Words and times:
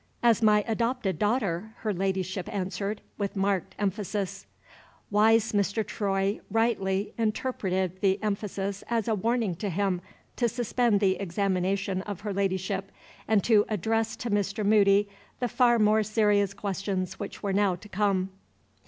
"As 0.23 0.41
my 0.41 0.63
adopted 0.67 1.19
daughter," 1.19 1.75
her 1.81 1.93
Ladyship 1.93 2.49
answered, 2.51 3.01
with 3.19 3.35
marked 3.35 3.75
emphasis. 3.77 4.47
Wise 5.11 5.51
Mr. 5.51 5.85
Troy 5.85 6.39
rightly 6.49 7.13
interpreted 7.19 8.01
the 8.01 8.17
emphasis 8.23 8.83
as 8.89 9.07
a 9.07 9.13
warning 9.13 9.53
to 9.57 9.69
him 9.69 10.01
to 10.37 10.49
suspend 10.49 11.01
the 11.01 11.17
examination 11.17 12.01
of 12.01 12.21
her 12.21 12.33
Ladyship, 12.33 12.91
and 13.27 13.43
to 13.43 13.63
address 13.69 14.15
to 14.15 14.31
Mr. 14.31 14.65
Moody 14.65 15.07
the 15.39 15.47
far 15.47 15.77
more 15.77 16.01
serious 16.01 16.55
questions 16.55 17.19
which 17.19 17.43
were 17.43 17.53
now 17.53 17.75
to 17.75 17.87
come. 17.87 18.31